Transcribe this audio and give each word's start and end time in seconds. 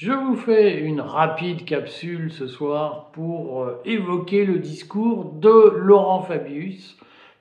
Je 0.00 0.12
vous 0.12 0.36
fais 0.36 0.78
une 0.78 1.00
rapide 1.00 1.64
capsule 1.64 2.30
ce 2.30 2.46
soir 2.46 3.10
pour 3.10 3.64
euh, 3.64 3.82
évoquer 3.84 4.44
le 4.44 4.60
discours 4.60 5.32
de 5.32 5.72
Laurent 5.74 6.22
Fabius 6.22 6.96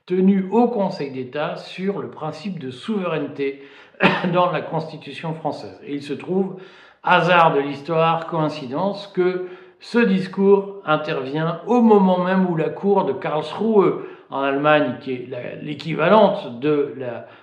tenu 0.08 0.48
au 0.50 0.68
Conseil 0.68 1.12
d'État 1.12 1.58
sur 1.58 2.00
le 2.00 2.10
principe 2.10 2.58
de 2.58 2.72
souveraineté 2.72 3.62
dans 4.34 4.50
la 4.50 4.62
Constitution 4.62 5.36
française. 5.36 5.80
Et 5.86 5.94
il 5.94 6.02
se 6.02 6.14
trouve, 6.14 6.56
hasard 7.04 7.54
de 7.54 7.60
l'histoire, 7.60 8.26
coïncidence, 8.26 9.06
que 9.06 9.50
ce 9.80 10.00
discours 10.00 10.82
intervient 10.84 11.62
au 11.68 11.84
moment 11.84 12.24
même 12.24 12.50
où 12.50 12.56
la 12.56 12.70
Cour 12.70 13.06
de 13.06 13.14
Karlsruhe 13.14 14.02
en 14.32 14.42
Allemagne, 14.42 14.96
qui 15.02 15.14
est 15.14 15.62
l'équivalente 15.62 16.60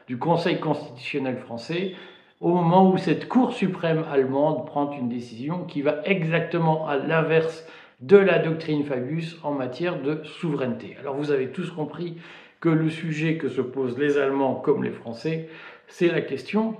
du 0.08 0.18
Conseil 0.18 0.58
constitutionnel 0.58 1.36
français, 1.36 1.94
au 2.40 2.48
moment 2.48 2.90
où 2.90 2.98
cette 2.98 3.28
Cour 3.28 3.52
suprême 3.52 4.04
allemande 4.10 4.66
prend 4.66 4.90
une 4.92 5.08
décision 5.08 5.64
qui 5.64 5.82
va 5.82 6.00
exactement 6.04 6.86
à 6.86 6.96
l'inverse 6.96 7.66
de 8.00 8.16
la 8.16 8.38
doctrine 8.38 8.84
Fabius 8.84 9.38
en 9.42 9.52
matière 9.52 10.02
de 10.02 10.22
souveraineté. 10.24 10.96
Alors 11.00 11.16
vous 11.16 11.30
avez 11.30 11.48
tous 11.48 11.70
compris 11.70 12.16
que 12.60 12.68
le 12.68 12.90
sujet 12.90 13.36
que 13.36 13.48
se 13.48 13.60
posent 13.60 13.98
les 13.98 14.18
Allemands 14.18 14.54
comme 14.56 14.84
les 14.84 14.90
Français, 14.90 15.48
c'est 15.86 16.08
la 16.08 16.20
question 16.20 16.76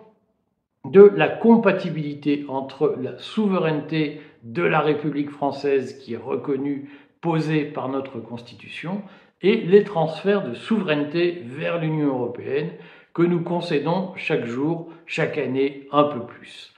de 0.85 1.03
la 1.03 1.29
compatibilité 1.29 2.45
entre 2.48 2.97
la 3.01 3.17
souveraineté 3.19 4.21
de 4.43 4.62
la 4.62 4.81
République 4.81 5.31
française 5.31 5.98
qui 5.98 6.15
est 6.15 6.19
reconnue, 6.19 6.91
posée 7.21 7.65
par 7.65 7.89
notre 7.89 8.21
Constitution, 8.21 9.03
et 9.41 9.56
les 9.56 9.84
transferts 9.84 10.47
de 10.47 10.55
souveraineté 10.55 11.43
vers 11.45 11.78
l'Union 11.78 12.09
européenne 12.09 12.71
que 13.15 13.23
nous 13.23 13.41
concédons 13.41 14.12
chaque 14.17 14.45
jour, 14.45 14.91
chaque 15.07 15.39
année, 15.39 15.89
un 15.93 16.05
peu 16.05 16.20
plus. 16.20 16.75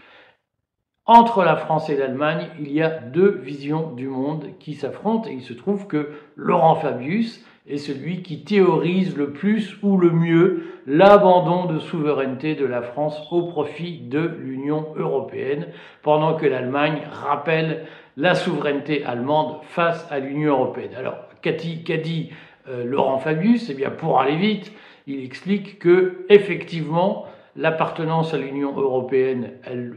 Entre 1.06 1.45
la 1.45 1.56
France 1.56 1.89
et 1.89 1.97
l'Allemagne, 1.97 2.48
il 2.61 2.70
y 2.73 2.83
a 2.83 2.91
deux 2.91 3.31
visions 3.31 3.93
du 3.93 4.09
monde 4.09 4.51
qui 4.59 4.75
s'affrontent 4.75 5.28
et 5.28 5.34
il 5.34 5.43
se 5.43 5.53
trouve 5.53 5.87
que 5.87 6.11
Laurent 6.34 6.75
Fabius 6.75 7.45
est 7.69 7.78
celui 7.78 8.23
qui 8.23 8.45
théorise 8.45 9.17
le 9.17 9.33
plus 9.33 9.77
ou 9.83 9.98
le 9.98 10.11
mieux 10.11 10.65
l'abandon 10.87 11.67
de 11.67 11.78
souveraineté 11.78 12.55
de 12.55 12.67
la 12.67 12.83
France 12.83 13.21
au 13.31 13.43
profit 13.43 14.00
de 14.00 14.21
l'Union 14.21 14.89
européenne, 14.97 15.69
pendant 16.03 16.34
que 16.34 16.47
l'Allemagne 16.47 17.03
rappelle 17.11 17.87
la 18.17 18.34
souveraineté 18.34 19.05
allemande 19.05 19.59
face 19.62 20.06
à 20.11 20.19
l'Union 20.19 20.55
européenne. 20.55 20.95
Alors, 20.97 21.19
qu'a 21.41 21.53
dit, 21.53 22.31
euh, 22.69 22.84
Laurent 22.84 23.19
Fabius 23.19 23.69
Eh 23.70 23.75
bien, 23.75 23.91
pour 23.91 24.20
aller 24.20 24.36
vite, 24.36 24.72
il 25.06 25.25
explique 25.25 25.78
que 25.78 26.27
effectivement 26.28 27.27
l'appartenance 27.55 28.34
à 28.34 28.39
l'Union 28.39 28.78
européenne, 28.78 29.53
elle 29.64 29.95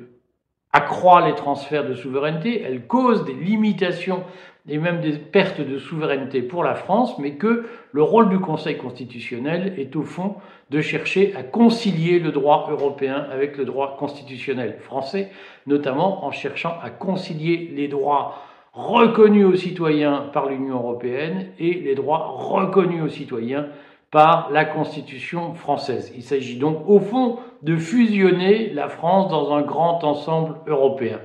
accroît 0.71 1.27
les 1.27 1.35
transferts 1.35 1.87
de 1.87 1.95
souveraineté, 1.95 2.61
elle 2.61 2.85
cause 2.85 3.25
des 3.25 3.33
limitations 3.33 4.23
et 4.67 4.77
même 4.77 5.01
des 5.01 5.13
pertes 5.13 5.61
de 5.61 5.79
souveraineté 5.79 6.43
pour 6.43 6.63
la 6.63 6.75
France, 6.75 7.17
mais 7.17 7.31
que 7.31 7.65
le 7.91 8.03
rôle 8.03 8.29
du 8.29 8.39
Conseil 8.39 8.77
constitutionnel 8.77 9.73
est 9.77 9.95
au 9.95 10.03
fond 10.03 10.35
de 10.69 10.79
chercher 10.81 11.33
à 11.35 11.41
concilier 11.41 12.19
le 12.19 12.31
droit 12.31 12.67
européen 12.69 13.25
avec 13.31 13.57
le 13.57 13.65
droit 13.65 13.97
constitutionnel 13.97 14.77
français, 14.79 15.31
notamment 15.65 16.23
en 16.23 16.31
cherchant 16.31 16.77
à 16.83 16.91
concilier 16.91 17.71
les 17.75 17.87
droits 17.87 18.43
reconnus 18.87 19.45
aux 19.45 19.55
citoyens 19.55 20.29
par 20.33 20.47
l'Union 20.47 20.75
européenne 20.75 21.47
et 21.59 21.73
les 21.73 21.95
droits 21.95 22.33
reconnus 22.37 23.03
aux 23.03 23.09
citoyens 23.09 23.67
par 24.09 24.49
la 24.51 24.65
Constitution 24.65 25.53
française. 25.53 26.11
Il 26.15 26.23
s'agit 26.23 26.57
donc 26.57 26.77
au 26.87 26.99
fond 26.99 27.37
de 27.61 27.75
fusionner 27.75 28.69
la 28.73 28.87
France 28.87 29.29
dans 29.29 29.53
un 29.53 29.61
grand 29.61 30.03
ensemble 30.03 30.55
européen. 30.65 31.19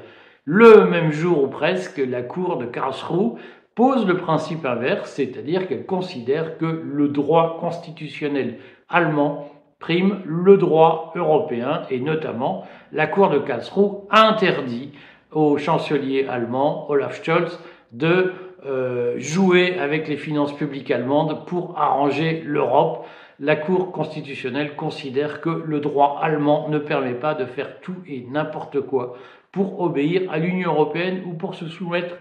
Le 0.44 0.84
même 0.87 1.12
jour 1.12 1.44
ou 1.44 1.47
presque, 1.47 1.98
la 1.98 2.22
Cour 2.22 2.59
de 2.59 2.66
Karlsruhe 2.66 3.38
pose 3.75 4.06
le 4.06 4.16
principe 4.19 4.66
inverse, 4.66 5.12
c'est-à-dire 5.12 5.66
qu'elle 5.66 5.87
considère 5.87 6.59
que 6.59 6.66
le 6.66 7.09
droit 7.09 7.59
constitutionnel 7.60 8.59
allemand 8.88 9.48
prime 9.78 10.22
le 10.25 10.56
droit 10.56 11.12
européen 11.14 11.82
et 11.91 12.00
notamment 12.00 12.64
la 12.93 13.06
Cour 13.06 13.31
de 13.31 13.38
Karlsruhe 13.38 14.03
interdit 14.10 14.93
au 15.34 15.59
chancelier 15.59 16.27
allemand 16.28 16.87
Olaf 16.89 17.22
Scholz 17.22 17.59
de 17.93 18.33
euh, 18.67 19.15
jouer 19.19 19.78
avec 19.78 20.09
les 20.09 20.17
finances 20.17 20.55
publiques 20.55 20.91
allemandes 20.91 21.45
pour 21.47 21.78
arranger 21.78 22.43
l'Europe. 22.47 23.06
La 23.41 23.56
Cour 23.56 23.93
constitutionnelle 23.93 24.75
considère 24.77 25.41
que 25.41 25.50
le 25.50 25.81
droit 25.81 26.21
allemand 26.23 26.69
ne 26.71 26.78
permet 26.78 27.15
pas 27.15 27.34
de 27.34 27.44
faire 27.44 27.81
tout 27.81 27.97
et 28.06 28.27
n'importe 28.31 28.81
quoi 28.81 29.17
pour 29.53 29.81
obéir 29.81 30.23
à 30.33 30.39
l'Union 30.39 30.73
européenne 30.73 31.23
ou 31.27 31.34
pour 31.34 31.55
se 31.55 31.69
soumettre 31.69 32.17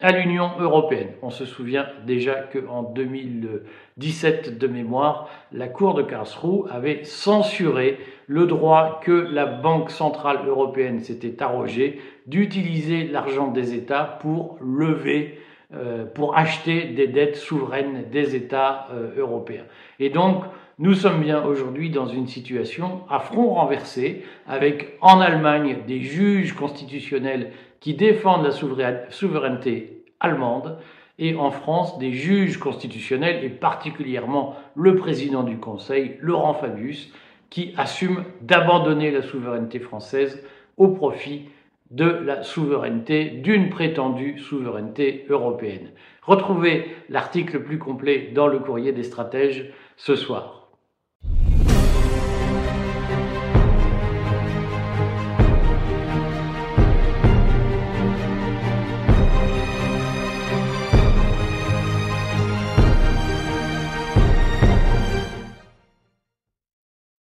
à 0.00 0.12
l'Union 0.12 0.50
européenne. 0.58 1.08
On 1.22 1.30
se 1.30 1.46
souvient 1.46 1.86
déjà 2.06 2.34
qu'en 2.34 2.82
2017 2.82 4.58
de 4.58 4.66
mémoire, 4.66 5.28
la 5.52 5.68
Cour 5.68 5.94
de 5.94 6.02
Karlsruhe 6.02 6.68
avait 6.70 7.04
censuré 7.04 7.98
le 8.26 8.46
droit 8.46 9.00
que 9.02 9.12
la 9.12 9.46
Banque 9.46 9.90
centrale 9.90 10.46
européenne 10.46 11.00
s'était 11.00 11.42
arrogé 11.42 12.00
d'utiliser 12.26 13.04
l'argent 13.04 13.48
des 13.48 13.74
États 13.74 14.18
pour 14.20 14.58
lever 14.60 15.38
euh, 15.74 16.04
pour 16.04 16.36
acheter 16.36 16.84
des 16.84 17.08
dettes 17.08 17.34
souveraines 17.34 18.04
des 18.12 18.36
États 18.36 18.86
euh, 18.92 19.18
européens. 19.18 19.64
Et 19.98 20.10
donc, 20.10 20.44
nous 20.78 20.92
sommes 20.92 21.22
bien 21.22 21.42
aujourd'hui 21.42 21.88
dans 21.88 22.06
une 22.06 22.26
situation 22.26 23.00
à 23.08 23.18
front 23.18 23.54
renversé, 23.54 24.24
avec 24.46 24.98
en 25.00 25.20
Allemagne 25.20 25.78
des 25.86 26.00
juges 26.00 26.52
constitutionnels 26.52 27.52
qui 27.80 27.94
défendent 27.94 28.44
la 28.44 29.10
souveraineté 29.10 30.04
allemande, 30.20 30.78
et 31.18 31.34
en 31.34 31.50
France 31.50 31.98
des 31.98 32.12
juges 32.12 32.58
constitutionnels, 32.58 33.42
et 33.42 33.48
particulièrement 33.48 34.54
le 34.74 34.96
président 34.96 35.44
du 35.44 35.56
Conseil, 35.56 36.18
Laurent 36.20 36.52
Fabius, 36.52 37.10
qui 37.48 37.72
assume 37.78 38.24
d'abandonner 38.42 39.10
la 39.10 39.22
souveraineté 39.22 39.78
française 39.78 40.44
au 40.76 40.88
profit 40.88 41.48
de 41.90 42.04
la 42.04 42.42
souveraineté, 42.42 43.30
d'une 43.30 43.70
prétendue 43.70 44.38
souveraineté 44.40 45.24
européenne. 45.30 45.92
Retrouvez 46.20 46.84
l'article 47.08 47.62
plus 47.62 47.78
complet 47.78 48.32
dans 48.34 48.48
le 48.48 48.58
courrier 48.58 48.92
des 48.92 49.04
stratèges 49.04 49.72
ce 49.96 50.16
soir. 50.16 50.65